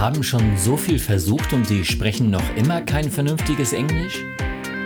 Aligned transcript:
haben 0.00 0.22
schon 0.22 0.56
so 0.56 0.78
viel 0.78 0.98
versucht 0.98 1.52
und 1.52 1.68
Sie 1.68 1.84
sprechen 1.84 2.30
noch 2.30 2.56
immer 2.56 2.80
kein 2.80 3.10
vernünftiges 3.10 3.74
Englisch? 3.74 4.24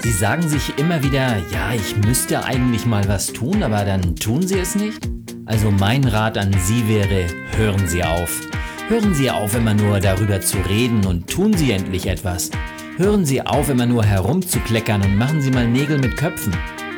Sie 0.00 0.10
sagen 0.10 0.46
sich 0.48 0.76
immer 0.76 1.04
wieder, 1.04 1.36
ja, 1.52 1.72
ich 1.72 1.96
müsste 1.96 2.44
eigentlich 2.44 2.84
mal 2.84 3.06
was 3.06 3.28
tun, 3.28 3.62
aber 3.62 3.84
dann 3.84 4.16
tun 4.16 4.44
Sie 4.44 4.58
es 4.58 4.74
nicht? 4.74 5.08
Also 5.46 5.70
mein 5.70 6.04
Rat 6.04 6.36
an 6.36 6.52
Sie 6.64 6.88
wäre, 6.88 7.26
hören 7.56 7.86
Sie 7.86 8.02
auf. 8.02 8.40
Hören 8.88 9.14
Sie 9.14 9.30
auf, 9.30 9.54
immer 9.54 9.72
nur 9.74 10.00
darüber 10.00 10.40
zu 10.40 10.58
reden 10.68 11.06
und 11.06 11.30
tun 11.30 11.54
Sie 11.54 11.70
endlich 11.70 12.08
etwas. 12.08 12.50
Hören 12.96 13.24
Sie 13.24 13.40
auf, 13.40 13.70
immer 13.70 13.86
nur 13.86 14.04
herumzukleckern 14.04 15.00
und 15.02 15.16
machen 15.16 15.40
Sie 15.40 15.52
mal 15.52 15.68
Nägel 15.68 15.98
mit 15.98 16.16
Köpfen. 16.16 16.54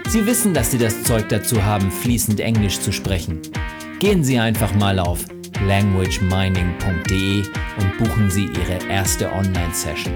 Sie 0.08 0.24
wissen, 0.24 0.54
dass 0.54 0.70
Sie 0.70 0.78
das 0.78 1.02
Zeug 1.02 1.28
dazu 1.28 1.62
haben, 1.62 1.90
fließend 1.90 2.40
Englisch 2.40 2.80
zu 2.80 2.92
sprechen. 2.92 3.42
Gehen 3.98 4.24
Sie 4.24 4.38
einfach 4.38 4.74
mal 4.74 4.98
auf 4.98 5.26
languagemining.de 5.64 7.42
und 7.78 7.98
buchen 7.98 8.30
Sie 8.30 8.44
Ihre 8.44 8.86
erste 8.88 9.32
Online-Session. 9.32 10.12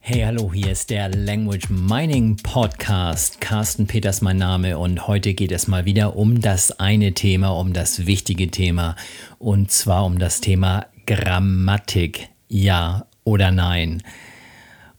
Hey, 0.00 0.20
hallo, 0.20 0.52
hier 0.52 0.70
ist 0.72 0.90
der 0.90 1.08
Language 1.08 1.70
Mining 1.70 2.36
Podcast. 2.36 3.40
Carsten 3.40 3.86
Peters 3.86 4.20
mein 4.20 4.36
Name 4.36 4.76
und 4.78 5.06
heute 5.06 5.32
geht 5.32 5.50
es 5.50 5.66
mal 5.66 5.86
wieder 5.86 6.16
um 6.16 6.42
das 6.42 6.78
eine 6.78 7.14
Thema, 7.14 7.48
um 7.58 7.72
das 7.72 8.06
wichtige 8.06 8.50
Thema 8.50 8.96
und 9.38 9.70
zwar 9.70 10.04
um 10.04 10.18
das 10.18 10.42
Thema 10.42 10.86
Grammatik. 11.06 12.28
Ja 12.48 13.06
oder 13.24 13.50
nein? 13.50 14.02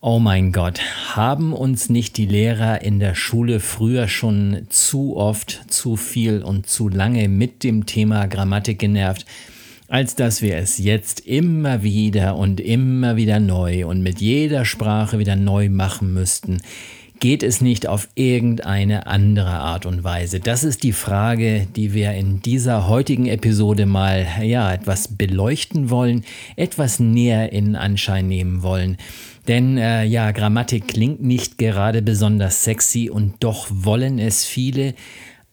Oh 0.07 0.19
mein 0.19 0.51
Gott, 0.51 0.81
haben 1.15 1.51
uns 1.51 1.89
nicht 1.89 2.17
die 2.17 2.27
Lehrer 2.27 2.83
in 2.83 2.99
der 2.99 3.15
Schule 3.15 3.59
früher 3.59 4.07
schon 4.07 4.67
zu 4.69 5.17
oft, 5.17 5.63
zu 5.67 5.95
viel 5.95 6.43
und 6.43 6.69
zu 6.69 6.89
lange 6.89 7.27
mit 7.27 7.63
dem 7.63 7.87
Thema 7.87 8.27
Grammatik 8.27 8.77
genervt, 8.77 9.25
als 9.87 10.13
dass 10.13 10.43
wir 10.43 10.57
es 10.57 10.77
jetzt 10.77 11.21
immer 11.21 11.81
wieder 11.81 12.35
und 12.35 12.59
immer 12.59 13.15
wieder 13.15 13.39
neu 13.39 13.87
und 13.87 14.03
mit 14.03 14.21
jeder 14.21 14.63
Sprache 14.63 15.17
wieder 15.17 15.35
neu 15.35 15.69
machen 15.69 16.13
müssten? 16.13 16.61
Geht 17.19 17.43
es 17.43 17.61
nicht 17.61 17.87
auf 17.87 18.09
irgendeine 18.15 19.07
andere 19.07 19.51
Art 19.51 19.85
und 19.85 20.03
Weise? 20.03 20.41
Das 20.41 20.63
ist 20.65 20.83
die 20.83 20.91
Frage, 20.91 21.65
die 21.75 21.93
wir 21.93 22.11
in 22.11 22.41
dieser 22.41 22.89
heutigen 22.89 23.25
Episode 23.25 23.85
mal 23.85 24.27
ja 24.43 24.73
etwas 24.73 25.07
beleuchten 25.07 25.89
wollen, 25.89 26.25
etwas 26.57 26.99
näher 26.99 27.53
in 27.53 27.77
Anschein 27.77 28.27
nehmen 28.27 28.63
wollen. 28.63 28.97
Denn 29.47 29.77
äh, 29.77 30.03
ja, 30.03 30.31
Grammatik 30.31 30.89
klingt 30.89 31.23
nicht 31.23 31.57
gerade 31.57 32.01
besonders 32.01 32.63
sexy 32.63 33.09
und 33.09 33.35
doch 33.39 33.67
wollen 33.71 34.19
es 34.19 34.43
viele, 34.43 34.93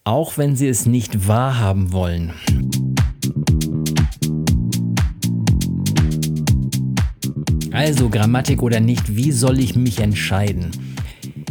auch 0.02 0.38
wenn 0.38 0.56
sie 0.56 0.68
es 0.68 0.86
nicht 0.86 1.28
wahrhaben 1.28 1.92
wollen. 1.92 2.32
Also 7.70 8.08
Grammatik 8.08 8.62
oder 8.62 8.80
nicht, 8.80 9.16
wie 9.16 9.30
soll 9.30 9.60
ich 9.60 9.76
mich 9.76 10.00
entscheiden? 10.00 10.91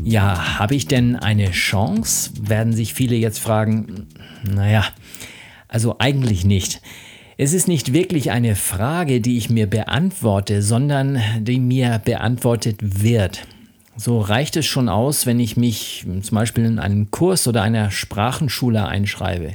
Ja, 0.04 0.60
habe 0.60 0.76
ich 0.76 0.88
denn 0.88 1.16
eine 1.16 1.52
Chance? 1.52 2.32
Werden 2.42 2.74
sich 2.74 2.94
viele 2.94 3.16
jetzt 3.16 3.40
fragen. 3.40 4.08
Naja, 4.44 4.86
also 5.68 5.96
eigentlich 6.00 6.46
nicht. 6.46 6.82
Es 7.38 7.54
ist 7.54 7.68
nicht 7.68 7.94
wirklich 7.94 8.32
eine 8.32 8.56
Frage, 8.56 9.22
die 9.22 9.38
ich 9.38 9.50
mir 9.50 9.68
beantworte, 9.68 10.62
sondern 10.62 11.20
die 11.40 11.60
mir 11.60 12.00
beantwortet 12.04 13.04
wird. 13.04 13.48
So 13.96 14.20
reicht 14.20 14.58
es 14.58 14.66
schon 14.66 14.90
aus, 14.90 15.26
wenn 15.26 15.40
ich 15.40 15.58
mich 15.58 16.06
zum 16.22 16.36
Beispiel 16.36 16.66
in 16.66 16.80
einen 16.80 17.12
Kurs 17.12 17.48
oder 17.48 17.62
einer 17.62 17.92
Sprachenschule 17.92 18.86
einschreibe. 18.88 19.54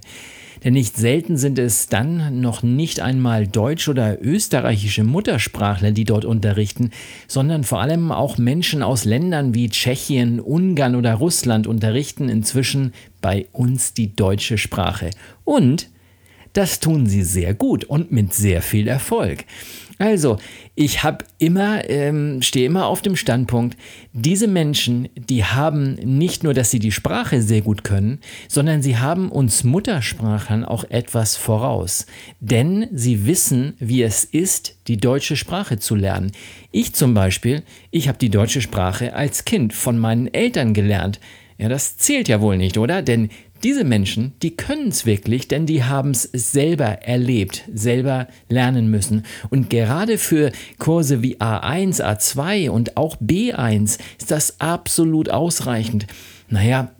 Denn 0.65 0.75
nicht 0.75 0.97
selten 0.97 1.37
sind 1.37 1.59
es 1.59 1.89
dann 1.89 2.41
noch 2.41 2.63
nicht 2.63 3.01
einmal 3.01 3.47
deutsch- 3.47 3.89
oder 3.89 4.23
österreichische 4.23 5.05
Muttersprachler, 5.05 5.93
die 5.93 6.05
dort 6.05 6.25
unterrichten, 6.25 6.91
sondern 7.29 7.65
vor 7.65 7.81
allem 7.81 8.13
auch 8.13 8.39
Menschen 8.39 8.83
aus 8.83 9.05
Ländern 9.05 9.55
wie 9.55 9.69
Tschechien, 9.69 10.41
Ungarn 10.41 10.97
oder 10.97 11.15
Russland 11.15 11.67
unterrichten 11.67 12.29
inzwischen 12.29 12.93
bei 13.21 13.47
uns 13.53 13.95
die 13.95 14.15
deutsche 14.15 14.59
Sprache. 14.59 15.11
Und 15.45 15.89
das 16.57 16.81
tun 16.81 17.07
sie 17.07 17.23
sehr 17.23 17.55
gut 17.55 17.85
und 17.85 18.13
mit 18.13 18.33
sehr 18.33 18.63
viel 18.63 18.89
Erfolg. 18.89 19.45
Also, 19.99 20.37
ich 20.75 21.03
habe 21.03 21.25
immer, 21.39 21.89
ähm, 21.89 22.43
stehe 22.43 22.67
immer 22.67 22.87
auf 22.87 23.01
dem 23.01 23.17
Standpunkt, 23.17 23.79
diese 24.13 24.47
Menschen, 24.47 25.09
die 25.15 25.43
haben 25.45 25.95
nicht 25.95 26.45
nur, 26.45 26.53
dass 26.53 26.71
sie 26.71 26.79
die 26.79 26.93
Sprache 26.93 27.41
sehr 27.41 27.63
gut 27.63 27.83
können, 27.83 28.21
sondern 28.47 28.83
sie 28.83 28.99
haben 28.99 29.31
uns 29.31 29.65
Muttersprachlern 29.65 30.67
auch 30.67 30.85
etwas 30.85 31.37
voraus. 31.37 32.05
Denn 32.41 32.89
sie 32.93 33.27
wissen, 33.27 33.73
wie 33.79 34.03
es 34.03 34.25
ist, 34.25 34.77
die 34.87 34.99
deutsche 34.99 35.37
Sprache 35.37 35.79
zu 35.79 35.95
lernen. 35.95 36.33
Ich 36.73 36.93
zum 36.93 37.15
Beispiel, 37.15 37.63
ich 37.91 38.09
habe 38.09 38.19
die 38.19 38.31
deutsche 38.31 38.61
Sprache 38.61 39.15
als 39.15 39.47
Kind 39.47 39.73
von 39.73 39.99
meinen 39.99 40.33
Eltern 40.33 40.75
gelernt. 40.75 41.21
Ja, 41.57 41.71
das 41.71 41.97
zählt 41.97 42.29
ja 42.29 42.43
wohl 42.43 42.59
nicht, 42.59 42.77
oder? 42.77 43.01
Denn 43.01 43.31
diese 43.67 43.83
Menschen, 43.83 44.33
die 44.43 44.57
können 44.57 44.91
es 44.91 45.07
wirklich, 45.07 45.49
denn 45.49 45.67
die 45.67 45.83
haben 45.83 46.13
es 46.13 46.23
selber 46.33 47.03
erlebt, 47.03 47.65
selber 47.75 48.29
lernen 48.49 48.93
müssen. 48.93 49.25
Und 49.51 49.71
gerade 49.71 50.19
für 50.19 50.53
Kurse 50.79 51.21
wie 51.21 51.39
A1, 51.39 52.01
A2 52.01 52.71
und 52.71 52.97
auch 52.97 53.17
B1 53.17 53.99
ist 54.21 54.31
das 54.31 54.61
absolut 54.61 55.31
ausreichend. 55.31 56.07
Naja, 56.49 56.93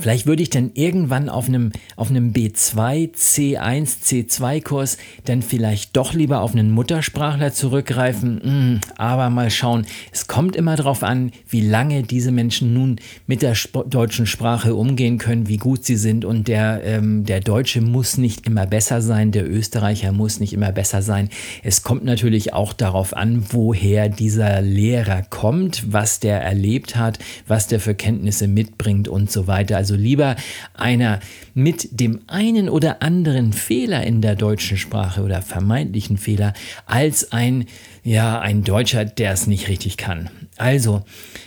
Vielleicht 0.00 0.26
würde 0.26 0.42
ich 0.42 0.50
dann 0.50 0.70
irgendwann 0.74 1.28
auf 1.30 1.48
einem, 1.48 1.72
auf 1.96 2.10
einem 2.10 2.32
B2, 2.32 3.14
C1, 3.14 4.02
C2-Kurs 4.04 4.98
dann 5.24 5.40
vielleicht 5.40 5.96
doch 5.96 6.12
lieber 6.12 6.42
auf 6.42 6.52
einen 6.52 6.70
Muttersprachler 6.70 7.52
zurückgreifen. 7.52 8.40
Hm, 8.42 8.80
aber 8.96 9.30
mal 9.30 9.50
schauen. 9.50 9.86
Es 10.12 10.26
kommt 10.26 10.56
immer 10.56 10.76
darauf 10.76 11.02
an, 11.02 11.32
wie 11.48 11.62
lange 11.62 12.02
diese 12.02 12.32
Menschen 12.32 12.74
nun 12.74 12.96
mit 13.26 13.40
der 13.40 13.54
deutschen 13.86 14.26
Sprache 14.26 14.74
umgehen 14.74 15.16
können, 15.16 15.48
wie 15.48 15.56
gut 15.56 15.86
sie 15.86 15.96
sind. 15.96 16.26
Und 16.26 16.48
der, 16.48 16.82
ähm, 16.84 17.24
der 17.24 17.40
Deutsche 17.40 17.80
muss 17.80 18.18
nicht 18.18 18.46
immer 18.46 18.66
besser 18.66 19.00
sein, 19.00 19.32
der 19.32 19.50
Österreicher 19.50 20.12
muss 20.12 20.38
nicht 20.38 20.52
immer 20.52 20.70
besser 20.70 21.00
sein. 21.00 21.30
Es 21.62 21.82
kommt 21.82 22.04
natürlich 22.04 22.52
auch 22.52 22.74
darauf 22.74 23.16
an, 23.16 23.46
woher 23.50 24.10
dieser 24.10 24.60
Lehrer 24.60 25.22
kommt, 25.22 25.92
was 25.92 26.20
der 26.20 26.42
erlebt 26.42 26.94
hat, 26.94 27.18
was 27.46 27.68
der 27.68 27.80
für 27.80 27.94
Kenntnisse 27.94 28.48
mitbringt 28.48 29.08
und 29.08 29.30
so 29.30 29.46
weiter. 29.46 29.77
Also 29.78 29.94
lieber 29.94 30.34
einer 30.74 31.20
mit 31.54 32.00
dem 32.00 32.22
einen 32.26 32.68
oder 32.68 33.00
anderen 33.00 33.52
Fehler 33.52 34.02
in 34.02 34.20
der 34.20 34.34
deutschen 34.34 34.76
Sprache 34.76 35.22
oder 35.22 35.40
vermeintlichen 35.40 36.16
Fehler 36.16 36.52
als 36.84 37.30
ein, 37.30 37.66
ja, 38.02 38.40
ein 38.40 38.64
Deutscher, 38.64 39.04
der 39.04 39.32
es 39.32 39.46
nicht 39.46 39.68
richtig 39.68 39.96
kann. 39.96 40.30
Also, 40.56 41.04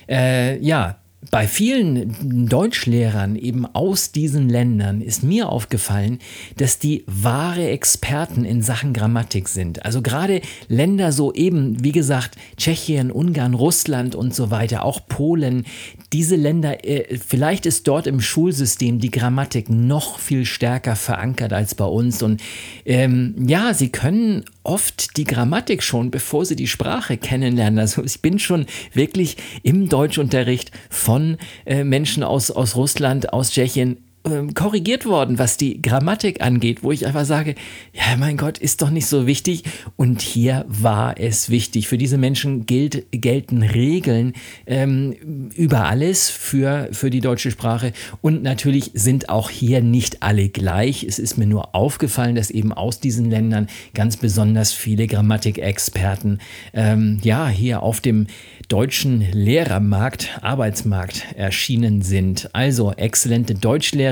äh, 0.07 0.57
ja, 0.63 1.01
bei 1.29 1.47
vielen 1.47 2.47
Deutschlehrern 2.49 3.35
eben 3.35 3.67
aus 3.67 4.11
diesen 4.11 4.49
Ländern 4.49 5.01
ist 5.01 5.21
mir 5.23 5.49
aufgefallen, 5.49 6.17
dass 6.57 6.79
die 6.79 7.03
wahre 7.05 7.69
Experten 7.69 8.43
in 8.43 8.63
Sachen 8.63 8.91
Grammatik 8.91 9.47
sind. 9.47 9.85
Also 9.85 10.01
gerade 10.01 10.41
Länder 10.67 11.11
so 11.11 11.31
eben, 11.31 11.83
wie 11.83 11.91
gesagt, 11.91 12.37
Tschechien, 12.57 13.11
Ungarn, 13.11 13.53
Russland 13.53 14.15
und 14.15 14.33
so 14.33 14.49
weiter, 14.49 14.83
auch 14.83 15.05
Polen, 15.07 15.65
diese 16.13 16.35
Länder, 16.35 16.85
äh, 16.85 17.17
vielleicht 17.17 17.65
ist 17.65 17.87
dort 17.87 18.05
im 18.05 18.19
Schulsystem 18.19 18.99
die 18.99 19.11
Grammatik 19.11 19.69
noch 19.69 20.19
viel 20.19 20.45
stärker 20.45 20.95
verankert 20.95 21.53
als 21.53 21.75
bei 21.75 21.85
uns. 21.85 22.21
Und 22.21 22.41
ähm, 22.85 23.35
ja, 23.47 23.73
sie 23.73 23.89
können 23.89 24.43
oft 24.63 25.15
die 25.17 25.23
Grammatik 25.23 25.83
schon, 25.83 26.11
bevor 26.11 26.45
sie 26.45 26.55
die 26.55 26.67
Sprache 26.67 27.17
kennenlernen. 27.17 27.79
Also 27.79 28.03
ich 28.03 28.21
bin 28.21 28.39
schon 28.39 28.65
wirklich 28.93 29.37
im 29.63 29.87
Deutschunterricht 29.87 30.71
von 30.89 31.37
äh, 31.65 31.83
Menschen 31.83 32.23
aus, 32.23 32.51
aus 32.51 32.75
Russland, 32.75 33.31
aus 33.31 33.51
Tschechien 33.51 33.97
ähm, 34.23 34.53
korrigiert 34.53 35.07
worden, 35.07 35.39
was 35.39 35.57
die 35.57 35.81
Grammatik 35.81 36.41
angeht, 36.41 36.83
wo 36.83 36.91
ich 36.91 37.07
einfach 37.07 37.25
sage, 37.25 37.55
ja, 37.91 38.15
mein 38.17 38.37
Gott, 38.37 38.59
ist 38.59 38.83
doch 38.83 38.91
nicht 38.91 39.07
so 39.07 39.25
wichtig. 39.25 39.63
Und 39.95 40.21
hier 40.21 40.63
war 40.67 41.19
es 41.19 41.49
wichtig. 41.49 41.87
Für 41.87 41.97
diese 41.97 42.19
Menschen 42.19 42.67
gilt, 42.67 43.05
gelten 43.11 43.63
Regeln 43.63 44.33
ähm, 44.67 45.13
über 45.55 45.85
alles 45.85 46.29
für, 46.29 46.89
für 46.91 47.09
die 47.09 47.19
deutsche 47.19 47.49
Sprache. 47.49 47.93
Und 48.21 48.43
natürlich 48.43 48.91
sind 48.93 49.29
auch 49.29 49.49
hier 49.49 49.81
nicht 49.81 50.21
alle 50.21 50.49
gleich. 50.49 51.03
Es 51.03 51.17
ist 51.17 51.39
mir 51.39 51.47
nur 51.47 51.73
aufgefallen, 51.73 52.35
dass 52.35 52.51
eben 52.51 52.73
aus 52.73 52.99
diesen 52.99 53.29
Ländern 53.31 53.69
ganz 53.95 54.17
besonders 54.17 54.71
viele 54.71 55.07
Grammatikexperten 55.07 56.41
ähm, 56.73 57.19
ja 57.23 57.47
hier 57.47 57.81
auf 57.81 58.01
dem 58.01 58.27
deutschen 58.67 59.21
Lehrermarkt, 59.31 60.39
Arbeitsmarkt 60.41 61.25
erschienen 61.35 62.03
sind. 62.03 62.49
Also 62.53 62.91
exzellente 62.93 63.55
Deutschlehrer 63.55 64.10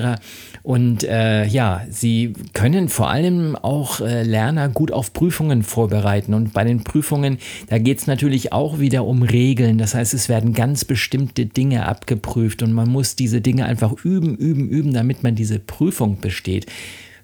und 0.63 1.03
äh, 1.03 1.45
ja, 1.45 1.85
sie 1.89 2.33
können 2.53 2.89
vor 2.89 3.09
allem 3.09 3.55
auch 3.55 4.01
äh, 4.01 4.23
Lerner 4.23 4.69
gut 4.69 4.91
auf 4.91 5.13
Prüfungen 5.13 5.63
vorbereiten. 5.63 6.33
Und 6.33 6.53
bei 6.53 6.63
den 6.63 6.83
Prüfungen, 6.83 7.37
da 7.69 7.77
geht 7.77 7.99
es 7.99 8.07
natürlich 8.07 8.51
auch 8.51 8.79
wieder 8.79 9.05
um 9.05 9.23
Regeln. 9.23 9.77
Das 9.77 9.95
heißt, 9.95 10.13
es 10.13 10.29
werden 10.29 10.53
ganz 10.53 10.85
bestimmte 10.85 11.45
Dinge 11.45 11.85
abgeprüft 11.85 12.61
und 12.61 12.73
man 12.73 12.89
muss 12.89 13.15
diese 13.15 13.41
Dinge 13.41 13.65
einfach 13.65 13.93
üben, 14.03 14.35
üben, 14.35 14.67
üben, 14.69 14.93
damit 14.93 15.23
man 15.23 15.35
diese 15.35 15.59
Prüfung 15.59 16.19
besteht. 16.19 16.65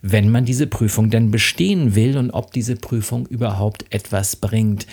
wenn 0.07 0.30
man 0.30 0.45
diese 0.45 0.68
Prüfung 0.68 1.10
denn 1.10 1.31
bestehen 1.31 1.95
will 1.95 2.18
und 2.18 2.30
ob 2.30 2.54
diese 2.54 2.75
Prüfung 2.75 3.25
überhaupt 3.25 3.86
etwas 3.89 4.36
bringt. 4.36 4.86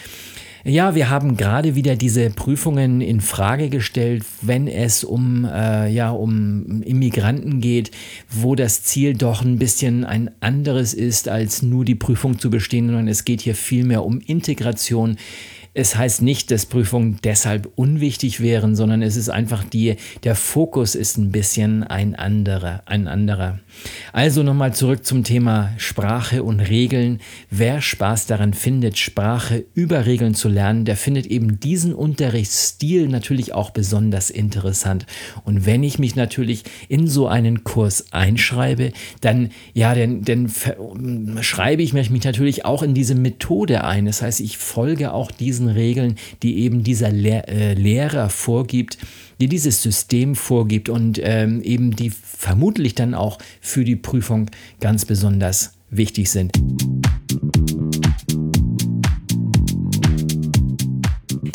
Ja, 0.65 0.95
wir 0.95 1.11
haben 1.11 1.37
gerade 1.37 1.75
wieder 1.75 1.97
diese 1.97 2.31
Prüfungen 2.31 3.01
in 3.01 3.21
Frage 3.21 3.69
gestellt, 3.69 4.25
wenn 4.43 4.69
es 4.69 5.03
um, 5.03 5.45
äh, 5.45 5.89
ja, 5.89 6.11
um 6.11 6.83
Immigranten 6.83 7.61
geht, 7.61 7.91
wo 8.31 8.55
das 8.55 8.85
Ziel 8.85 9.15
doch 9.15 9.43
ein 9.43 9.59
bisschen 9.59 10.05
ein 10.05 10.31
anderes 10.39 10.95
ist, 10.95 11.29
als 11.29 11.63
nur 11.63 11.85
die 11.85 11.97
Prüfung 11.97 12.39
zu 12.39 12.49
bestehen, 12.49 12.87
sondern 12.87 13.09
es 13.09 13.25
geht 13.25 13.41
hier 13.41 13.57
vielmehr 13.57 14.05
um 14.05 14.21
Integration 14.21 15.17
es 15.75 15.97
heißt 15.97 16.21
nicht, 16.21 16.51
dass 16.51 16.67
Prüfungen 16.67 17.19
deshalb 17.25 17.71
unwichtig 17.77 18.41
wären, 18.41 18.77
sondern 18.77 19.01
es 19.01 19.17
ist 19.17 19.31
einfach 19.31 19.65
die, 19.65 19.97
der 20.23 20.35
Fokus 20.35 20.95
ist 20.95 21.17
ein 21.17 21.33
bisschen 21.33 21.83
ein 21.83 22.15
anderer, 22.15 22.83
ein 22.85 23.09
anderer. 23.09 23.59
Also 24.13 24.43
nochmal 24.43 24.75
zurück 24.75 25.05
zum 25.05 25.25
Thema 25.25 25.73
Sprache 25.77 26.43
und 26.43 26.61
Regeln. 26.61 27.21
Wer 27.51 27.81
Spaß 27.81 28.27
daran 28.27 28.55
findet, 28.55 28.99
Sprache 28.99 29.65
über 29.75 30.07
Regeln 30.07 30.35
zu 30.35 30.49
lernen, 30.49 30.85
der 30.85 30.97
findet 30.97 31.27
eben 31.27 31.61
diesen 31.61 31.95
Unterrichtsstil 31.95 33.09
natürlich 33.09 33.55
auch 33.55 33.71
besonders 33.71 34.31
interessant. 34.31 35.07
Und 35.45 35.67
wenn 35.67 35.83
ich 35.83 35.99
mich 35.99 36.17
natürlich 36.17 36.65
in 36.89 37.07
so 37.07 37.27
einen 37.27 37.65
Kurs 37.65 38.13
einschreibe, 38.13 38.93
dann, 39.21 39.51
ja, 39.75 39.95
dann, 39.95 40.23
dann 40.23 40.51
schreibe 41.41 41.83
ich 41.83 41.93
mich 41.93 42.11
natürlich 42.25 42.65
auch 42.65 42.83
in 42.83 42.95
diese 42.95 43.15
Methode 43.15 43.85
ein. 43.85 44.07
Das 44.07 44.23
heißt, 44.23 44.41
ich 44.41 44.59
folge 44.59 45.13
auch 45.13 45.31
diesen 45.31 45.69
Regeln, 45.69 46.17
die 46.43 46.59
eben 46.59 46.83
dieser 46.83 47.11
Lehr 47.11 47.49
äh, 47.49 47.75
Lehrer 47.75 48.29
vorgibt, 48.31 48.99
die 49.41 49.49
dieses 49.49 49.83
System 49.83 50.35
vorgibt 50.35 50.89
und 50.89 51.21
ähm, 51.23 51.63
eben 51.63 51.97
die 51.97 52.11
vermutlich 52.11 52.95
dann 52.95 53.15
auch 53.15 53.39
für 53.63 53.85
die 53.85 53.97
Prüfung 53.97 54.51
ganz 54.81 55.07
besonders 55.07 55.73
wichtig 55.89 56.31
sind. 56.31 56.53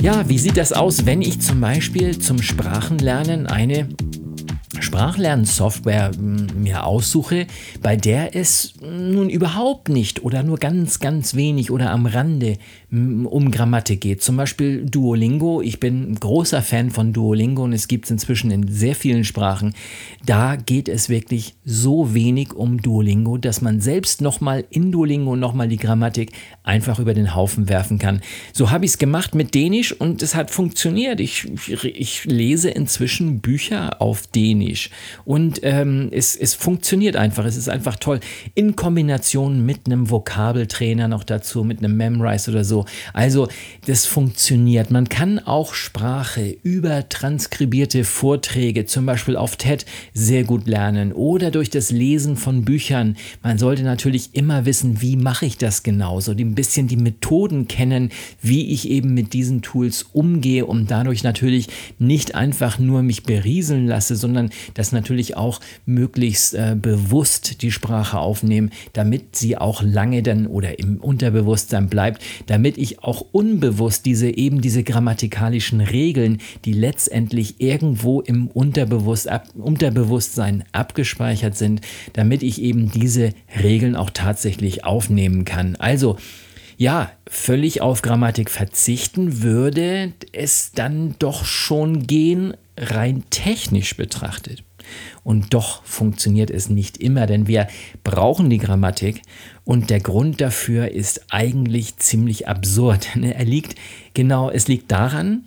Ja, 0.02 0.28
wie 0.30 0.40
sieht 0.40 0.58
das 0.58 0.74
aus, 0.74 1.06
wenn 1.06 1.22
ich 1.22 1.42
zum 1.42 1.60
Beispiel 1.60 2.18
zum 2.18 2.42
Sprachenlernen 2.42 3.46
eine 3.46 3.90
Sprachlernsoftware 4.80 6.12
hm, 6.16 6.48
mir 6.56 6.86
aussuche, 6.86 7.46
bei 7.82 7.98
der 7.98 8.36
es 8.36 8.74
nun 8.82 9.30
überhaupt 9.30 9.90
nicht 9.90 10.24
oder 10.24 10.44
nur 10.44 10.58
ganz, 10.58 11.00
ganz 11.00 11.36
wenig 11.36 11.72
oder 11.72 11.92
am 11.92 12.06
Rande 12.06 12.58
um 12.90 13.52
Grammatik 13.52 14.02
geht. 14.02 14.22
Zum 14.22 14.38
Beispiel 14.38 14.86
Duolingo. 14.86 15.62
Ich 15.62 15.80
bin 15.80 16.16
großer 16.16 16.62
Fan 16.62 16.90
von 16.90 17.14
Duolingo 17.14 17.64
und 17.64 17.74
es 17.74 17.88
gibt 17.88 18.06
es 18.06 18.12
inzwischen 18.12 18.50
in 18.50 18.68
sehr 18.68 18.96
vielen 18.96 19.24
Sprachen. 19.24 19.74
Da 20.26 20.56
geht 20.56 20.88
es 20.88 21.10
wirklich 21.10 21.56
so 21.66 22.14
wenig 22.14 22.54
um 22.54 22.82
Duolingo, 22.82 23.38
dass 23.38 23.62
man 23.62 23.82
selbst 23.82 24.22
nochmal 24.22 24.64
in 24.70 24.92
Duolingo 24.92 25.36
nochmal 25.36 25.68
die 25.68 25.78
Grammatik 25.78 26.32
einfach 26.64 27.00
über 27.00 27.14
den 27.14 27.36
Haufen 27.36 27.68
werfen 27.70 28.00
kann. 28.00 28.22
So 28.54 28.72
habe 28.72 28.86
ich 28.86 28.92
es 28.92 28.98
gemacht 28.98 29.36
mit 29.36 29.54
Dänisch 29.54 29.92
und 29.92 30.22
es 30.22 30.34
hat 30.34 30.50
funktioniert. 30.50 31.20
Ich, 31.20 31.48
ich, 31.84 32.26
lese 32.26 32.70
inzwischen 32.70 33.42
Bücher 33.42 34.02
auf 34.02 34.28
Dänisch. 34.28 34.48
Dänisch. 34.58 34.90
Und 35.26 35.60
ähm, 35.64 36.10
es, 36.12 36.36
es 36.36 36.54
funktioniert 36.54 37.16
einfach. 37.16 37.46
Es 37.46 37.58
ist 37.58 37.70
einfach 37.70 37.96
toll. 37.98 38.20
In 38.56 38.76
Kombination 38.76 39.66
mit 39.66 39.86
einem 39.86 40.10
Vokabeltrainer 40.10 41.08
noch 41.08 41.24
dazu, 41.24 41.64
mit 41.64 41.80
einem 41.80 41.98
Memrise 41.98 42.52
oder 42.52 42.64
so. 42.64 42.77
Also, 43.14 43.48
das 43.86 44.06
funktioniert. 44.06 44.92
Man 44.92 45.10
kann 45.10 45.40
auch 45.40 45.74
Sprache 45.74 46.58
über 46.64 47.08
transkribierte 47.10 48.04
Vorträge, 48.04 48.86
zum 48.86 49.06
Beispiel 49.06 49.36
auf 49.36 49.56
TED, 49.56 49.86
sehr 50.14 50.44
gut 50.44 50.68
lernen 50.68 51.14
oder 51.14 51.52
durch 51.52 51.70
das 51.70 51.92
Lesen 51.92 52.36
von 52.36 52.66
Büchern. 52.66 53.16
Man 53.44 53.58
sollte 53.58 53.84
natürlich 53.84 54.32
immer 54.34 54.66
wissen, 54.66 55.02
wie 55.02 55.16
mache 55.16 55.46
ich 55.46 55.58
das 55.58 55.84
genau, 55.84 56.20
so 56.20 56.32
ein 56.32 56.56
bisschen 56.56 56.88
die 56.88 56.98
Methoden 56.98 57.68
kennen, 57.68 58.10
wie 58.42 58.72
ich 58.72 58.90
eben 58.90 59.14
mit 59.14 59.34
diesen 59.34 59.62
Tools 59.62 60.04
umgehe 60.14 60.66
und 60.66 60.92
dadurch 60.92 61.24
natürlich 61.24 61.68
nicht 62.00 62.36
einfach 62.36 62.80
nur 62.80 63.04
mich 63.04 63.24
berieseln 63.24 63.88
lasse, 63.88 64.16
sondern 64.16 64.50
das 64.74 64.92
natürlich 64.92 65.38
auch 65.38 65.60
möglichst 65.86 66.54
äh, 66.54 66.76
bewusst 66.80 67.62
die 67.62 67.72
Sprache 67.72 68.20
aufnehmen, 68.20 68.72
damit 68.94 69.36
sie 69.36 69.58
auch 69.58 69.82
lange 69.82 70.24
dann 70.24 70.48
oder 70.48 70.80
im 70.80 70.98
Unterbewusstsein 70.98 71.88
bleibt, 71.88 72.22
damit 72.48 72.67
ich 72.76 73.04
auch 73.04 73.24
unbewusst 73.32 74.06
diese 74.06 74.36
eben 74.36 74.60
diese 74.60 74.84
grammatikalischen 74.84 75.80
Regeln, 75.80 76.42
die 76.66 76.74
letztendlich 76.74 77.62
irgendwo 77.62 78.20
im 78.20 78.48
Unterbewusst, 78.48 79.30
ab, 79.30 79.48
Unterbewusstsein 79.56 80.66
abgespeichert 80.74 81.56
sind, 81.56 81.80
damit 82.14 82.44
ich 82.44 82.62
eben 82.62 82.92
diese 82.92 83.32
Regeln 83.64 83.96
auch 83.96 84.10
tatsächlich 84.10 84.84
aufnehmen 84.84 85.46
kann. 85.46 85.76
Also 85.78 86.18
ja, 86.78 87.12
völlig 87.28 87.82
auf 87.82 88.02
Grammatik 88.02 88.52
verzichten 88.52 89.42
würde 89.42 90.14
es 90.32 90.74
dann 90.74 91.16
doch 91.20 91.46
schon 91.46 92.06
gehen, 92.06 92.54
rein 92.78 93.24
technisch 93.30 93.96
betrachtet. 93.98 94.64
Und 95.24 95.54
doch 95.54 95.84
funktioniert 95.84 96.50
es 96.50 96.70
nicht 96.70 96.98
immer, 96.98 97.26
denn 97.26 97.48
wir 97.48 97.68
brauchen 98.04 98.50
die 98.50 98.60
Grammatik 98.60 99.22
und 99.68 99.90
der 99.90 100.00
Grund 100.00 100.40
dafür 100.40 100.94
ist 100.94 101.26
eigentlich 101.30 101.98
ziemlich 101.98 102.48
absurd. 102.48 103.10
Er 103.22 103.44
liegt 103.44 103.76
genau, 104.14 104.50
es 104.50 104.70
liegt 104.70 104.90
daran, 104.94 105.44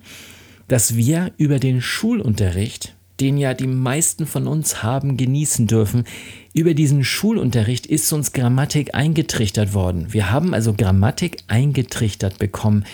dass 0.67 0.95
wir 0.95 1.31
über 1.37 1.57
den 1.57 1.81
Schulunterricht, 1.81 2.93
den 3.19 3.39
ja 3.39 3.55
die 3.55 3.65
meisten 3.65 4.27
von 4.27 4.45
uns 4.45 4.83
haben 4.83 5.17
genießen 5.17 5.65
dürfen, 5.65 6.03
über 6.53 6.75
diesen 6.75 7.03
Schulunterricht 7.03 7.87
ist 7.87 8.13
uns 8.13 8.31
Grammatik 8.31 8.93
eingetrichtert 8.93 9.73
worden. 9.73 10.13
Wir 10.13 10.29
haben 10.29 10.53
also 10.53 10.73
Grammatik 10.73 11.37
eingetrichtert 11.47 12.37
bekommen. 12.37 12.85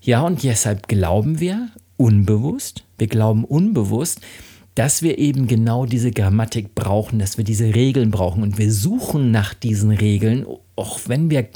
Ja, 0.00 0.22
und 0.22 0.42
deshalb 0.42 0.88
glauben 0.88 1.38
wir 1.38 1.68
unbewusst, 1.96 2.82
wir 2.98 3.06
glauben 3.06 3.44
unbewusst, 3.44 4.20
dass 4.74 5.02
wir 5.02 5.18
eben 5.18 5.46
genau 5.46 5.86
diese 5.86 6.10
Grammatik 6.10 6.74
brauchen, 6.74 7.18
dass 7.18 7.38
wir 7.38 7.44
diese 7.44 7.74
Regeln 7.74 8.10
brauchen. 8.10 8.42
Und 8.42 8.58
wir 8.58 8.72
suchen 8.72 9.30
nach 9.30 9.54
diesen 9.54 9.90
Regeln, 9.90 10.46
auch 10.76 11.00
wenn 11.06 11.30
wir 11.30 11.48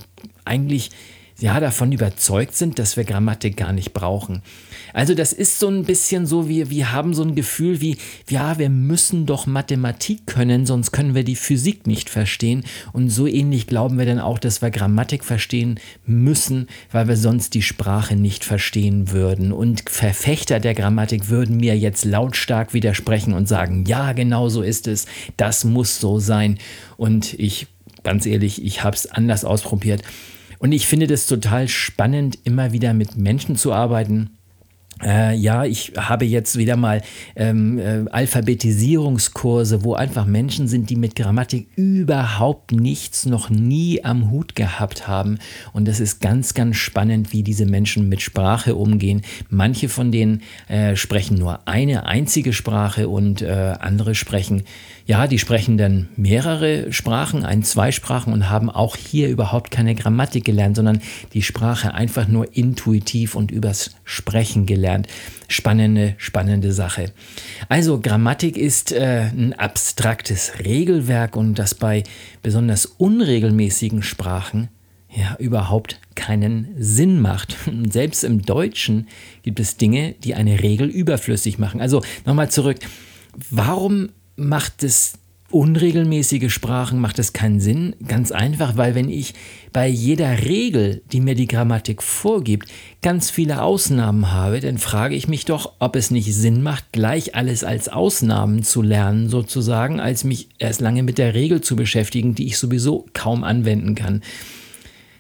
eigentlich 0.45 0.91
ja 1.41 1.61
davon 1.61 1.93
überzeugt 1.93 2.57
sind, 2.57 2.79
dass 2.79 2.97
wir 2.97 3.05
Grammatik 3.05 3.57
gar 3.57 3.73
nicht 3.73 3.93
brauchen. 3.93 4.43
Also 4.93 5.15
das 5.15 5.33
ist 5.33 5.61
so 5.61 5.69
ein 5.69 5.85
bisschen 5.85 6.27
so, 6.27 6.49
wie 6.49 6.69
wir 6.71 6.93
haben 6.93 7.15
so 7.15 7.23
ein 7.23 7.37
Gefühl 7.37 7.81
wie, 7.81 7.97
ja, 8.29 8.59
wir 8.59 8.71
müssen 8.71 9.25
doch 9.25 9.47
Mathematik 9.47 10.27
können, 10.27 10.67
sonst 10.67 10.91
können 10.91 11.15
wir 11.15 11.23
die 11.23 11.37
Physik 11.37 11.87
nicht 11.87 12.11
verstehen. 12.11 12.65
Und 12.93 13.11
so 13.11 13.27
ähnlich 13.29 13.69
glauben 13.69 13.99
wir 13.99 14.07
dann 14.07 14.19
auch, 14.19 14.41
dass 14.41 14.63
wir 14.63 14.71
Grammatik 14.71 15.25
verstehen 15.25 15.79
müssen, 16.07 16.67
weil 16.91 17.07
wir 17.07 17.17
sonst 17.17 17.55
die 17.55 17.63
Sprache 17.63 18.17
nicht 18.17 18.45
verstehen 18.45 19.13
würden. 19.13 19.53
Und 19.53 19.89
Verfechter 19.89 20.59
der 20.59 20.75
Grammatik 20.75 21.29
würden 21.29 21.59
mir 21.59 21.79
jetzt 21.79 22.05
lautstark 22.05 22.75
widersprechen 22.75 23.33
und 23.33 23.47
sagen, 23.47 23.85
ja, 23.87 24.13
genau 24.13 24.49
so 24.49 24.63
ist 24.63 24.89
es, 24.89 25.07
das 25.37 25.65
muss 25.65 26.01
so 26.01 26.19
sein. 26.19 26.59
Und 26.97 27.35
ich, 27.35 27.69
ganz 28.03 28.27
ehrlich, 28.27 28.65
ich 28.65 28.83
habe 28.83 28.97
es 28.97 29.07
anders 29.07 29.45
ausprobiert. 29.45 30.03
Und 30.59 30.73
ich 30.73 30.87
finde 30.87 31.07
das 31.07 31.27
total 31.27 31.69
spannend, 31.69 32.39
immer 32.45 32.73
wieder 32.73 32.95
mit 32.95 33.17
Menschen 33.17 33.57
zu 33.57 33.73
arbeiten, 33.73 34.38
äh, 35.03 35.35
ja, 35.37 35.65
ich 35.65 35.93
habe 35.97 36.25
jetzt 36.25 36.59
wieder 36.59 36.77
mal 36.77 37.03
ähm, 37.37 37.79
äh, 37.79 38.05
Alphabetisierungskurse, 38.11 39.85
wo 39.85 39.95
einfach 39.95 40.27
Menschen 40.27 40.67
sind, 40.67 40.91
die 40.91 40.97
mit 40.97 41.15
Grammatik 41.15 41.69
überhaupt 41.77 42.73
nichts 42.73 43.27
noch 43.27 43.51
nie 43.51 44.05
am 44.05 44.31
Hut 44.31 44.55
gehabt 44.55 45.07
haben. 45.07 45.39
Und 45.73 45.87
das 45.87 46.01
ist 46.01 46.21
ganz, 46.21 46.55
ganz 46.55 46.77
spannend, 46.77 47.33
wie 47.33 47.43
diese 47.43 47.67
Menschen 47.67 48.09
mit 48.09 48.23
Sprache 48.23 48.75
umgehen. 48.75 49.23
Manche 49.51 49.89
von 49.89 50.11
denen 50.11 50.43
äh, 50.69 50.97
sprechen 50.97 51.39
nur 51.39 51.69
eine 51.69 52.07
einzige 52.07 52.53
Sprache 52.53 53.09
und 53.09 53.43
äh, 53.43 53.75
andere 53.79 54.15
sprechen, 54.15 54.65
ja, 55.07 55.27
die 55.27 55.39
sprechen 55.39 55.79
dann 55.79 56.09
mehrere 56.17 56.93
Sprachen, 56.93 57.45
ein, 57.45 57.63
zwei 57.63 57.93
Sprachen 57.93 58.33
und 58.33 58.51
haben 58.51 58.69
auch 58.69 58.97
hier 58.97 59.29
überhaupt 59.29 59.71
keine 59.71 59.95
Grammatik 59.95 60.45
gelernt, 60.45 60.77
sondern 60.77 61.01
die 61.33 61.43
Sprache 61.43 61.95
einfach 61.95 62.29
nur 62.29 62.57
intuitiv 62.57 63.35
und 63.35 63.51
übers 63.51 63.93
Sprechen 64.05 64.67
gelernt 64.67 64.88
gelernt. 64.89 65.07
Spannende, 65.49 66.15
spannende 66.19 66.73
Sache. 66.73 67.13
Also 67.69 68.01
Grammatik 68.01 68.57
ist 68.57 68.93
äh, 68.93 69.31
ein 69.33 69.55
abstraktes 69.55 70.53
Regelwerk 70.65 71.37
und 71.37 71.55
das 71.55 71.75
bei 71.75 72.05
besonders 72.43 72.87
unregelmäßigen 72.87 74.03
Sprachen 74.03 74.69
ja 75.15 75.37
überhaupt 75.39 76.01
keinen 76.15 76.69
Sinn 76.79 77.21
macht. 77.21 77.57
Selbst 77.91 78.25
im 78.25 78.43
Deutschen 78.43 79.09
gibt 79.43 79.61
es 79.61 79.77
Dinge, 79.77 80.15
die 80.25 80.35
eine 80.35 80.63
Regel 80.63 80.89
überflüssig 80.89 81.59
machen. 81.59 81.81
Also 81.81 82.03
nochmal 82.27 82.51
zurück. 82.51 82.79
Warum 83.51 84.11
macht 84.37 84.85
es 84.85 85.15
unregelmäßige 85.51 86.53
Sprachen 86.53 87.01
macht 87.01 87.19
es 87.19 87.33
keinen 87.33 87.61
Sinn. 87.61 87.97
Ganz 88.07 88.33
einfach, 88.33 88.77
weil 88.77 88.95
wenn 88.95 89.09
ich 89.09 89.35
bei 89.73 89.89
jeder 89.89 90.45
Regel, 90.45 91.03
die 91.11 91.21
mir 91.21 91.35
die 91.35 91.47
Grammatik 91.47 92.03
vorgibt, 92.03 92.69
ganz 93.01 93.31
viele 93.31 93.63
Ausnahmen 93.63 94.33
habe, 94.33 94.61
dann 94.61 94.79
frage 94.79 95.15
ich 95.15 95.29
mich 95.29 95.47
doch, 95.47 95.73
ob 95.79 95.97
es 95.97 96.11
nicht 96.11 96.35
Sinn 96.35 96.63
macht, 96.63 96.93
gleich 96.93 97.35
alles 97.35 97.65
als 97.65 97.89
Ausnahmen 97.89 98.63
zu 98.63 98.83
lernen, 98.83 99.29
sozusagen, 99.29 100.01
als 100.01 100.25
mich 100.25 100.49
erst 100.59 100.81
lange 100.81 101.03
mit 101.03 101.17
der 101.19 101.35
Regel 101.35 101.61
zu 101.61 101.77
beschäftigen, 101.77 102.35
die 102.35 102.47
ich 102.47 102.59
sowieso 102.59 103.07
kaum 103.15 103.43
anwenden 103.43 103.95
kann. 103.95 104.23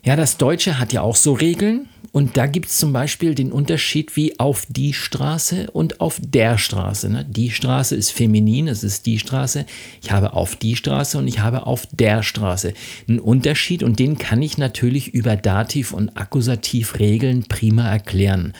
Ja, 0.05 0.17
das 0.17 0.37
Deutsche 0.37 0.79
hat 0.79 0.93
ja 0.93 1.03
auch 1.03 1.17
so 1.17 1.33
Regeln. 1.33 1.89
Und 2.13 2.37
da 2.37 2.47
gibt 2.47 2.67
es 2.67 2.79
zum 2.79 2.93
Beispiel 2.93 3.35
den 3.35 3.53
Unterschied 3.53 4.17
wie 4.17 4.39
auf 4.39 4.67
die 4.69 4.93
Straße 4.93 5.71
und 5.71 6.01
auf 6.01 6.21
der 6.23 6.59
Straße. 6.59 7.11
Ne? 7.11 7.27
Die 7.29 7.51
Straße 7.51 7.95
ist 7.95 8.11
feminin, 8.11 8.69
es 8.69 8.83
ist 8.83 9.07
die 9.07 9.19
Straße. 9.19 9.67
Ich 10.03 10.11
habe 10.11 10.33
auf 10.33 10.57
die 10.57 10.77
Straße 10.77 11.19
und 11.19 11.29
ich 11.29 11.41
habe 11.41 11.67
auf 11.67 11.87
der 11.93 12.23
Straße. 12.23 12.73
Ein 13.09 13.21
Unterschied 13.21 13.83
und 13.83 13.99
den 13.99 14.19
kann 14.19 14.43
ich 14.43 14.59
natürlich 14.59 15.15
über 15.15 15.37
Dativ- 15.37 15.93
und 15.93 16.17
Akkusativregeln 16.17 17.45
prima 17.45 17.89
erklären 17.89 18.55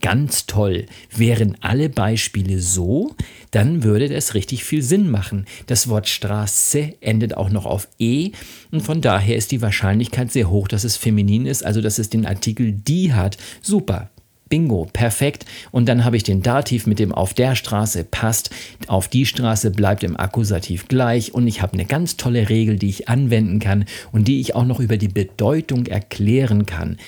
ganz 0.00 0.46
toll. 0.46 0.86
Wären 1.14 1.56
alle 1.60 1.88
Beispiele 1.88 2.60
so, 2.60 3.14
dann 3.50 3.82
würde 3.82 4.08
das 4.08 4.34
richtig 4.34 4.64
viel 4.64 4.82
Sinn 4.82 5.10
machen. 5.10 5.46
Das 5.66 5.88
Wort 5.88 6.08
Straße 6.08 6.94
endet 7.00 7.36
auch 7.36 7.50
noch 7.50 7.66
auf 7.66 7.88
E 7.98 8.32
und 8.70 8.80
von 8.80 9.00
daher 9.00 9.36
ist 9.36 9.52
die 9.52 9.62
Wahrscheinlichkeit 9.62 10.32
sehr 10.32 10.50
hoch, 10.50 10.68
dass 10.68 10.84
es 10.84 10.96
feminin 10.96 11.46
ist, 11.46 11.64
also 11.64 11.80
dass 11.80 11.98
es 11.98 12.10
den 12.10 12.26
Artikel 12.26 12.72
die 12.72 13.12
hat. 13.12 13.38
Super. 13.62 14.10
Bingo, 14.50 14.86
perfekt. 14.92 15.46
Und 15.72 15.88
dann 15.88 16.04
habe 16.04 16.16
ich 16.16 16.22
den 16.22 16.42
Dativ 16.42 16.86
mit 16.86 16.98
dem 16.98 17.12
auf 17.12 17.34
der 17.34 17.56
Straße 17.56 18.04
passt. 18.04 18.50
Auf 18.86 19.08
die 19.08 19.26
Straße 19.26 19.70
bleibt 19.70 20.04
im 20.04 20.16
Akkusativ 20.16 20.86
gleich. 20.86 21.34
Und 21.34 21.48
ich 21.48 21.62
habe 21.62 21.72
eine 21.72 21.86
ganz 21.86 22.16
tolle 22.16 22.48
Regel, 22.50 22.76
die 22.76 22.90
ich 22.90 23.08
anwenden 23.08 23.58
kann 23.58 23.86
und 24.12 24.28
die 24.28 24.40
ich 24.40 24.54
auch 24.54 24.66
noch 24.66 24.80
über 24.80 24.96
die 24.96 25.08
Bedeutung 25.08 25.86
erklären 25.86 26.66
kann. 26.66 26.98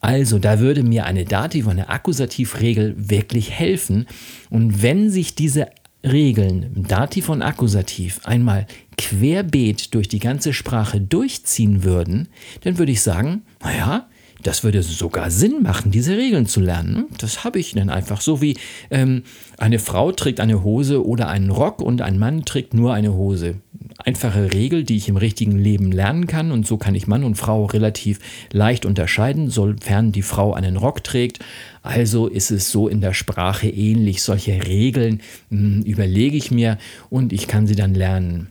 Also 0.00 0.38
da 0.38 0.60
würde 0.60 0.82
mir 0.82 1.06
eine 1.06 1.24
Dativ- 1.24 1.68
eine 1.68 1.88
Akkusativregel 1.88 2.94
wirklich 2.96 3.50
helfen. 3.50 4.06
Und 4.50 4.82
wenn 4.82 5.10
sich 5.10 5.34
diese 5.34 5.68
Regeln, 6.04 6.84
Dativ 6.88 7.28
und 7.28 7.42
Akkusativ, 7.42 8.20
einmal 8.24 8.66
querbeet 8.96 9.94
durch 9.94 10.08
die 10.08 10.20
ganze 10.20 10.52
Sprache 10.52 11.00
durchziehen 11.00 11.82
würden, 11.82 12.28
dann 12.62 12.78
würde 12.78 12.92
ich 12.92 13.02
sagen, 13.02 13.42
naja, 13.62 14.08
das 14.42 14.62
würde 14.62 14.82
sogar 14.82 15.30
Sinn 15.30 15.62
machen, 15.62 15.90
diese 15.90 16.16
Regeln 16.16 16.46
zu 16.46 16.60
lernen. 16.60 17.06
Das 17.18 17.42
habe 17.42 17.58
ich 17.58 17.72
dann 17.72 17.90
einfach 17.90 18.20
so 18.20 18.40
wie 18.40 18.56
ähm, 18.90 19.24
eine 19.58 19.80
Frau 19.80 20.12
trägt 20.12 20.38
eine 20.38 20.62
Hose 20.62 21.04
oder 21.04 21.28
einen 21.28 21.50
Rock 21.50 21.82
und 21.82 22.02
ein 22.02 22.18
Mann 22.18 22.44
trägt 22.44 22.72
nur 22.72 22.94
eine 22.94 23.14
Hose. 23.14 23.56
Einfache 23.98 24.52
Regel, 24.52 24.84
die 24.84 24.96
ich 24.96 25.08
im 25.08 25.16
richtigen 25.16 25.58
Leben 25.58 25.90
lernen 25.90 26.28
kann 26.28 26.52
und 26.52 26.64
so 26.64 26.76
kann 26.76 26.94
ich 26.94 27.08
Mann 27.08 27.24
und 27.24 27.34
Frau 27.34 27.64
relativ 27.64 28.20
leicht 28.52 28.86
unterscheiden, 28.86 29.50
sofern 29.50 30.12
die 30.12 30.22
Frau 30.22 30.54
einen 30.54 30.76
Rock 30.76 31.02
trägt. 31.02 31.40
Also 31.82 32.28
ist 32.28 32.52
es 32.52 32.70
so 32.70 32.86
in 32.86 33.00
der 33.00 33.12
Sprache 33.12 33.68
ähnlich. 33.68 34.22
Solche 34.22 34.64
Regeln 34.64 35.20
mh, 35.50 35.58
hm, 35.58 35.82
überlege 35.82 36.36
ich 36.36 36.52
mir 36.52 36.78
und 37.10 37.32
ich 37.32 37.48
kann 37.48 37.66
sie 37.66 37.74
dann 37.74 37.92
lernen. 37.92 38.50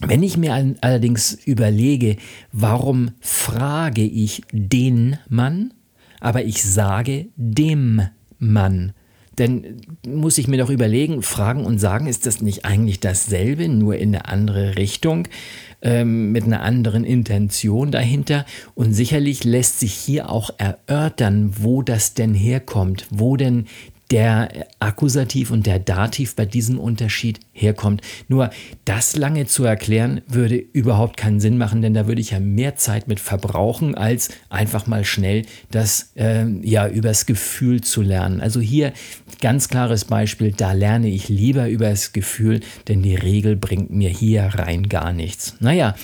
Wenn 0.00 0.22
ich 0.22 0.38
mir 0.38 0.74
allerdings 0.80 1.34
überlege, 1.44 2.16
warum 2.50 3.10
frage 3.20 4.02
ich 4.02 4.42
den 4.50 5.18
Mann, 5.28 5.74
aber 6.20 6.44
ich 6.44 6.64
sage 6.64 7.26
dem 7.36 8.00
Mann, 8.38 8.94
dann 9.36 9.80
muss 10.06 10.38
ich 10.38 10.48
mir 10.48 10.58
doch 10.58 10.70
überlegen, 10.70 11.22
fragen 11.22 11.64
und 11.64 11.78
sagen, 11.78 12.06
ist 12.06 12.26
das 12.26 12.40
nicht 12.40 12.64
eigentlich 12.64 13.00
dasselbe, 13.00 13.68
nur 13.68 13.96
in 13.96 14.14
eine 14.14 14.26
andere 14.28 14.76
Richtung, 14.76 15.28
ähm, 15.82 16.32
mit 16.32 16.44
einer 16.44 16.62
anderen 16.62 17.04
Intention 17.04 17.90
dahinter? 17.90 18.46
Und 18.74 18.92
sicherlich 18.94 19.44
lässt 19.44 19.80
sich 19.80 19.94
hier 19.94 20.30
auch 20.30 20.50
erörtern, 20.58 21.54
wo 21.58 21.82
das 21.82 22.14
denn 22.14 22.34
herkommt, 22.34 23.06
wo 23.10 23.36
denn 23.36 23.66
der 24.10 24.66
Akkusativ 24.80 25.50
und 25.50 25.66
der 25.66 25.78
Dativ 25.78 26.36
bei 26.36 26.44
diesem 26.44 26.78
Unterschied 26.78 27.40
herkommt. 27.52 28.02
Nur 28.28 28.50
das 28.84 29.16
lange 29.16 29.46
zu 29.46 29.64
erklären, 29.64 30.20
würde 30.26 30.56
überhaupt 30.56 31.16
keinen 31.16 31.40
Sinn 31.40 31.58
machen, 31.58 31.82
denn 31.82 31.94
da 31.94 32.06
würde 32.06 32.20
ich 32.20 32.30
ja 32.32 32.40
mehr 32.40 32.76
Zeit 32.76 33.08
mit 33.08 33.20
verbrauchen, 33.20 33.94
als 33.94 34.30
einfach 34.50 34.86
mal 34.86 35.04
schnell 35.04 35.46
das 35.70 36.12
äh, 36.16 36.46
ja 36.62 36.86
übers 36.86 37.26
Gefühl 37.26 37.80
zu 37.80 38.02
lernen. 38.02 38.40
Also 38.40 38.60
hier 38.60 38.92
ganz 39.40 39.68
klares 39.68 40.04
Beispiel, 40.04 40.52
da 40.52 40.72
lerne 40.72 41.08
ich 41.08 41.28
lieber 41.28 41.68
übers 41.68 42.12
Gefühl, 42.12 42.60
denn 42.88 43.02
die 43.02 43.16
Regel 43.16 43.56
bringt 43.56 43.90
mir 43.90 44.10
hier 44.10 44.44
rein 44.54 44.88
gar 44.88 45.12
nichts. 45.12 45.56
Naja, 45.60 45.94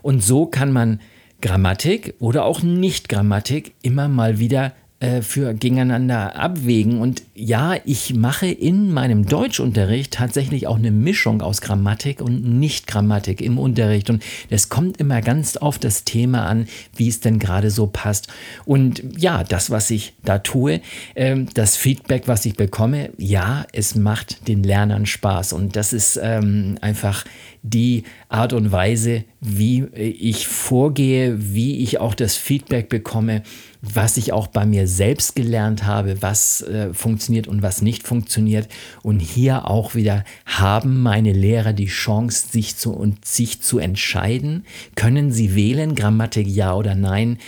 und 0.00 0.22
so 0.22 0.46
kann 0.46 0.72
man 0.72 1.00
Grammatik 1.42 2.14
oder 2.20 2.44
auch 2.44 2.62
Nicht-Grammatik 2.62 3.74
immer 3.82 4.08
mal 4.08 4.38
wieder 4.38 4.72
äh, 5.02 5.20
für 5.20 5.52
gegeneinander 5.52 6.36
abwägen. 6.36 7.00
Und 7.00 7.24
ja, 7.34 7.74
ich 7.84 8.14
mache 8.14 8.46
in 8.46 8.92
meinem 8.92 9.26
Deutschunterricht 9.26 10.12
tatsächlich 10.12 10.68
auch 10.68 10.76
eine 10.76 10.92
Mischung 10.92 11.42
aus 11.42 11.60
Grammatik 11.60 12.20
und 12.20 12.44
Nicht-Grammatik 12.60 13.40
im 13.40 13.58
Unterricht. 13.58 14.10
Und 14.10 14.22
es 14.48 14.68
kommt 14.68 14.98
immer 14.98 15.20
ganz 15.20 15.56
auf 15.56 15.80
das 15.80 16.04
Thema 16.04 16.46
an, 16.46 16.68
wie 16.94 17.08
es 17.08 17.18
denn 17.18 17.40
gerade 17.40 17.72
so 17.72 17.88
passt. 17.88 18.28
Und 18.64 19.02
ja, 19.16 19.42
das, 19.42 19.70
was 19.70 19.90
ich 19.90 20.14
da 20.22 20.38
tue, 20.38 20.80
äh, 21.16 21.36
das 21.52 21.76
Feedback, 21.76 22.28
was 22.28 22.46
ich 22.46 22.54
bekomme, 22.54 23.10
ja, 23.18 23.66
es 23.72 23.96
macht 23.96 24.46
den 24.46 24.62
Lernern 24.62 25.06
Spaß. 25.06 25.52
Und 25.52 25.74
das 25.74 25.92
ist 25.92 26.20
ähm, 26.22 26.78
einfach 26.80 27.24
die 27.62 28.04
Art 28.28 28.52
und 28.52 28.72
Weise, 28.72 29.24
wie 29.40 29.84
ich 29.94 30.46
vorgehe, 30.46 31.54
wie 31.54 31.78
ich 31.78 32.00
auch 32.00 32.14
das 32.14 32.36
Feedback 32.36 32.88
bekomme 32.88 33.42
was 33.82 34.16
ich 34.16 34.32
auch 34.32 34.46
bei 34.46 34.64
mir 34.64 34.86
selbst 34.86 35.34
gelernt 35.34 35.84
habe, 35.84 36.22
was 36.22 36.62
äh, 36.62 36.94
funktioniert 36.94 37.48
und 37.48 37.62
was 37.62 37.82
nicht 37.82 38.06
funktioniert. 38.06 38.68
Und 39.02 39.18
hier 39.18 39.68
auch 39.68 39.96
wieder 39.96 40.24
haben 40.46 41.02
meine 41.02 41.32
Lehrer 41.32 41.72
die 41.72 41.86
Chance, 41.86 42.46
sich 42.52 42.76
zu, 42.76 42.92
und 42.92 43.24
sich 43.24 43.60
zu 43.60 43.78
entscheiden. 43.78 44.64
Können 44.94 45.32
sie 45.32 45.56
wählen, 45.56 45.96
Grammatik 45.96 46.46
ja 46.46 46.74
oder 46.74 46.94
nein? 46.94 47.38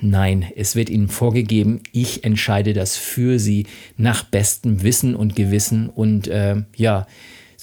Nein, 0.00 0.46
es 0.56 0.74
wird 0.74 0.88
ihnen 0.88 1.08
vorgegeben, 1.08 1.82
ich 1.92 2.24
entscheide 2.24 2.72
das 2.72 2.96
für 2.96 3.38
sie 3.38 3.66
nach 3.96 4.24
bestem 4.24 4.82
Wissen 4.82 5.14
und 5.14 5.36
Gewissen. 5.36 5.88
Und 5.90 6.28
äh, 6.28 6.62
ja, 6.74 7.06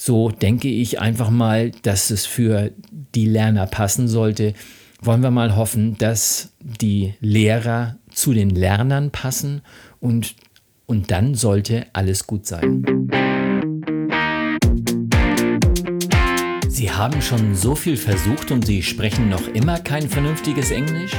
so 0.02 0.30
denke 0.30 0.68
ich 0.68 0.98
einfach 0.98 1.28
mal, 1.28 1.72
dass 1.82 2.08
es 2.08 2.24
für 2.24 2.70
die 3.14 3.26
Lerner 3.26 3.66
passen 3.66 4.08
sollte 4.08 4.54
wollen 5.02 5.22
wir 5.22 5.30
mal 5.30 5.56
hoffen, 5.56 5.96
dass 5.98 6.52
die 6.60 7.14
Lehrer 7.20 7.96
zu 8.10 8.32
den 8.32 8.50
Lernern 8.50 9.10
passen 9.10 9.62
und, 9.98 10.34
und 10.86 11.10
dann 11.10 11.34
sollte 11.34 11.86
alles 11.92 12.26
gut 12.26 12.46
sein. 12.46 12.84
Sie 16.68 16.90
haben 16.90 17.20
schon 17.20 17.54
so 17.54 17.74
viel 17.74 17.96
versucht 17.96 18.50
und 18.50 18.66
Sie 18.66 18.82
sprechen 18.82 19.28
noch 19.28 19.48
immer 19.48 19.78
kein 19.78 20.08
vernünftiges 20.08 20.70
Englisch? 20.70 21.12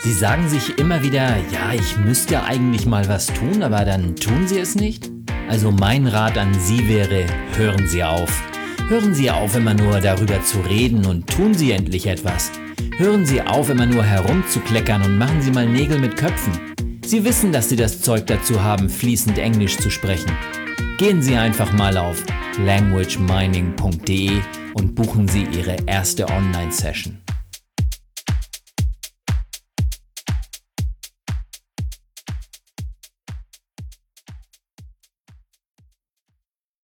Sie 0.00 0.12
sagen 0.12 0.48
sich 0.48 0.78
immer 0.78 1.02
wieder, 1.02 1.36
ja, 1.52 1.72
ich 1.74 1.96
müsste 1.98 2.44
eigentlich 2.44 2.86
mal 2.86 3.08
was 3.08 3.26
tun, 3.26 3.62
aber 3.62 3.84
dann 3.84 4.14
tun 4.14 4.46
Sie 4.46 4.58
es 4.58 4.74
nicht? 4.74 5.15
Also 5.48 5.70
mein 5.70 6.06
Rat 6.06 6.36
an 6.38 6.52
Sie 6.54 6.88
wäre, 6.88 7.26
hören 7.56 7.86
Sie 7.86 8.02
auf. 8.02 8.42
Hören 8.88 9.14
Sie 9.14 9.30
auf, 9.30 9.56
immer 9.56 9.74
nur 9.74 10.00
darüber 10.00 10.42
zu 10.42 10.60
reden 10.60 11.06
und 11.06 11.28
tun 11.28 11.54
Sie 11.54 11.72
endlich 11.72 12.06
etwas. 12.06 12.50
Hören 12.96 13.26
Sie 13.26 13.42
auf, 13.42 13.70
immer 13.70 13.86
nur 13.86 14.04
herumzukleckern 14.04 15.02
und 15.02 15.18
machen 15.18 15.42
Sie 15.42 15.50
mal 15.50 15.68
Nägel 15.68 15.98
mit 15.98 16.16
Köpfen. 16.16 16.52
Sie 17.04 17.24
wissen, 17.24 17.52
dass 17.52 17.68
Sie 17.68 17.76
das 17.76 18.00
Zeug 18.00 18.26
dazu 18.26 18.62
haben, 18.62 18.88
fließend 18.88 19.38
Englisch 19.38 19.76
zu 19.76 19.90
sprechen. 19.90 20.32
Gehen 20.98 21.22
Sie 21.22 21.36
einfach 21.36 21.72
mal 21.72 21.96
auf 21.96 22.22
languagemining.de 22.64 24.40
und 24.74 24.94
buchen 24.94 25.28
Sie 25.28 25.46
Ihre 25.52 25.76
erste 25.86 26.28
Online-Session. 26.28 27.25